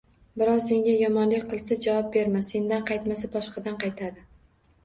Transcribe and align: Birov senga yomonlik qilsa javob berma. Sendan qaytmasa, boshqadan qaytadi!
Birov 0.41 0.61
senga 0.67 0.95
yomonlik 1.01 1.45
qilsa 1.51 1.77
javob 1.87 2.09
berma. 2.17 2.41
Sendan 2.49 2.87
qaytmasa, 2.89 3.31
boshqadan 3.37 3.81
qaytadi! 3.85 4.27